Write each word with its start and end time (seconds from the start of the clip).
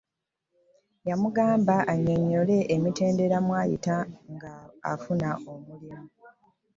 Yamugamba 1.09 1.75
anyonyole 1.93 2.57
emitendera 2.75 3.37
mwayita 3.45 3.95
nga 4.33 4.53
afuna 4.91 5.29
omulimu. 5.53 6.05